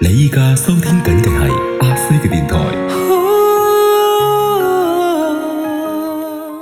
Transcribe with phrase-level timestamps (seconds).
[0.00, 1.48] 你而家收聽緊嘅係
[1.80, 2.58] 阿西嘅電台。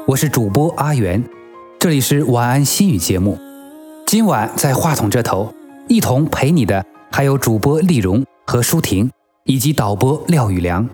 [0.07, 1.25] 我是主播阿元，
[1.79, 3.39] 这里是晚安心语节目。
[4.07, 5.51] 今晚在话筒这头，
[5.89, 9.11] 一同陪你的还有主播丽蓉和舒婷，
[9.45, 10.87] 以及导播廖宇良。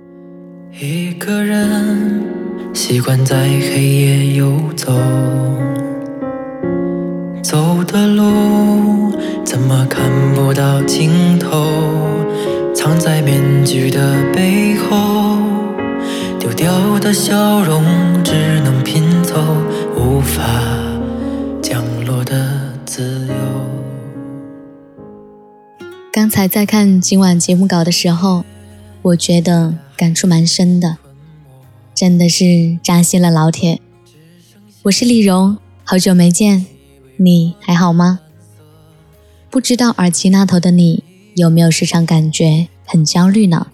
[0.80, 2.22] 一个人
[2.72, 4.92] 习惯在黑夜游走，
[7.42, 9.12] 走的路
[9.44, 11.66] 怎么看不到尽头？
[12.88, 15.36] 藏在面具的背后，
[16.40, 17.84] 丢掉的笑容
[18.24, 19.38] 只能拼凑，
[19.94, 20.42] 无法
[21.62, 23.34] 降落的自由。
[26.10, 28.46] 刚才在看今晚节目稿的时候，
[29.02, 30.96] 我觉得感触蛮深的，
[31.94, 33.82] 真的是扎心了，老铁。
[34.84, 36.64] 我是丽蓉，好久没见，
[37.18, 38.20] 你还好吗？
[39.50, 41.04] 不知道耳机那头的你
[41.36, 43.66] 有没有时常感觉很焦虑呢？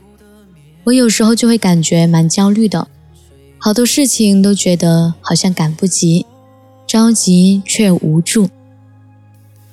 [0.84, 2.88] 我有时候就会感觉蛮焦虑的，
[3.58, 6.26] 好多事情都觉得好像赶不及，
[6.86, 8.50] 着急却无助。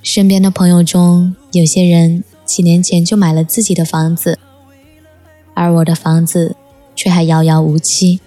[0.04, 4.40] 身边的朋友中，有些人几年前就买了自己的房子，
[5.54, 6.56] 而我的房子
[6.96, 8.20] 却还遥遥无期。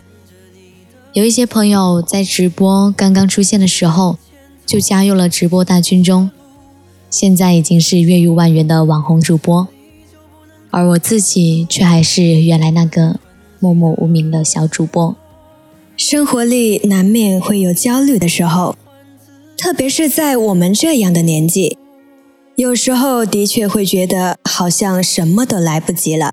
[1.12, 4.19] 有一些朋友在直播刚刚出现的时候，
[4.67, 6.31] 就加入了直播大军中，
[7.09, 9.69] 现在已经是月入万元的网红主播，
[10.75, 13.20] 而我自己却还是原来那个
[13.61, 15.14] 默默无名的小主播。
[15.97, 18.75] 生活里难免会有焦虑的时候，
[19.56, 21.78] 特别是在我们这样的年纪，
[22.56, 26.33] 有时候的确会觉得好像什么都来不及了。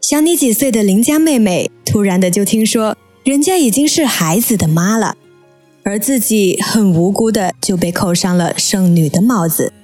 [0.00, 5.16] 小你几岁的邻家妹妹，突然的就听说人家已经是孩子的妈了，
[5.84, 9.74] 而自己很无辜的就被扣上了剩女的帽子。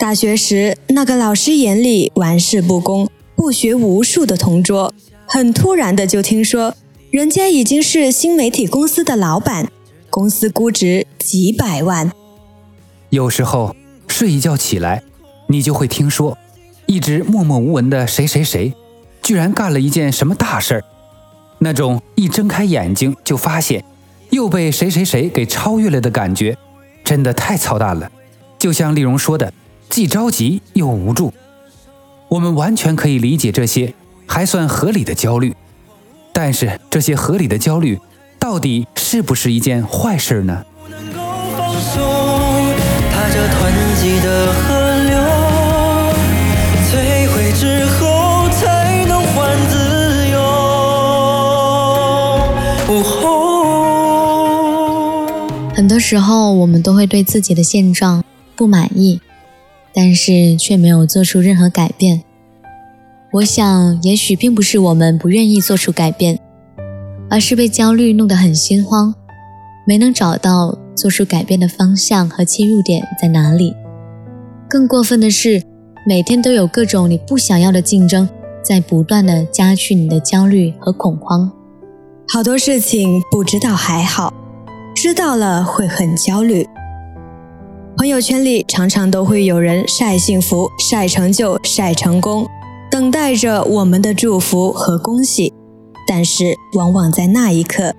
[0.00, 4.94] 大学时，那个老师眼里玩世不恭、不学无术的同桌，
[5.26, 6.74] 很突然的就听说。
[7.10, 9.70] 人家已经是新媒体公司的老板，
[10.08, 12.10] 公司估值几百万。
[13.10, 13.76] 有时候
[14.08, 15.02] 睡一觉起来，
[15.48, 16.38] 你就会听说，
[16.86, 18.72] 一直默默无闻的谁谁谁，
[19.20, 20.84] 居然干了一件什么大事儿。
[21.58, 23.84] 那种一睁开眼睛就发现
[24.30, 26.56] 又被谁谁谁给超越了的感觉，
[27.04, 28.10] 真的太操蛋了。
[28.58, 29.52] 就像丽蓉说的，
[29.90, 31.34] 既着急又无助。
[32.28, 33.92] 我们完全可以理解这些
[34.24, 35.54] 还算合理的焦虑。
[36.32, 38.00] 但是这些合理的焦虑，
[38.38, 40.64] 到底是不是一件坏事呢？
[55.74, 58.22] 很多时候，我们都会对自己的现状
[58.54, 59.20] 不满意，
[59.92, 62.22] 但是却没有做出任何改变。
[63.32, 66.38] 我想，也许并不是我们不愿意做出改变，
[67.28, 69.14] 而是被焦虑弄得很心慌，
[69.86, 73.74] 没能找到做出改变的方向和切入点在哪里。
[74.68, 75.62] 更过分的是，
[76.06, 78.28] 每天都有各种你不想要的竞争，
[78.62, 81.50] 在不断的加剧你的焦虑和恐慌。
[82.28, 84.32] 好多事情不知道还好，
[84.94, 86.66] 知道了会很焦虑。
[88.00, 92.48] 朋友圈里常常都会有人晒幸福、晒成就、晒成功。
[92.90, 95.52] 等待着我们的祝福和恭喜，
[96.08, 97.94] 但是往往在那一刻，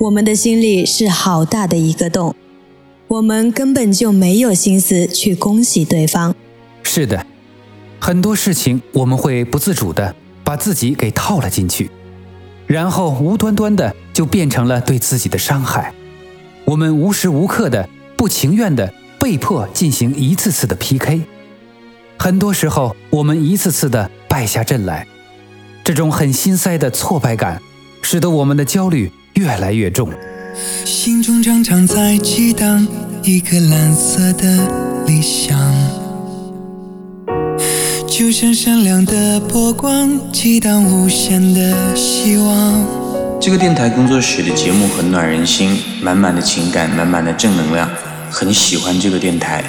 [0.00, 2.34] 我们的心里是好大的一个洞，
[3.08, 6.34] 我们根本就没有心思去恭喜对方。
[6.82, 7.24] 是的，
[7.98, 11.90] 很多事情我们会不自主的把自己给套了进去，
[12.66, 15.94] 然后无端端的就变成了对自己的伤害。
[16.66, 21.22] 我们无时无刻的不情愿的被迫进行一次次的 PK，
[22.18, 24.10] 很多时候我们一次次的。
[24.30, 25.04] 败下阵来，
[25.82, 27.60] 这种很心塞的挫败感，
[28.02, 30.12] 使得我们的焦虑越来越重。
[30.84, 32.86] 心中常常在激荡
[33.24, 35.58] 一个蓝色的理想，
[38.06, 42.86] 就像闪亮的波光，激荡无限的希望。
[43.40, 47.88] 这个电台工作室的节目很暖人心，满满的情感，满满的正能量，
[48.30, 49.64] 很喜欢这个电台。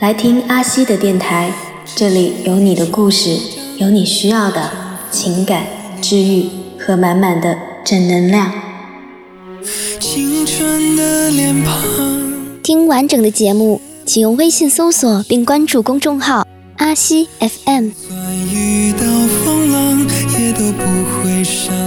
[0.00, 1.52] 来听阿西的电台，
[1.94, 3.38] 这里有你的故事，
[3.78, 4.70] 有你需要的
[5.10, 5.64] 情感
[6.00, 8.52] 治愈和满满的正能量。
[9.98, 11.72] 青春的脸庞。
[12.62, 16.46] 听完整的节目，请用微信搜索并关注公众号
[16.78, 17.90] 阿西 FM。
[17.90, 18.98] 算遇到
[19.44, 19.98] 风浪，
[20.38, 20.84] 也都不
[21.22, 21.85] 会伤。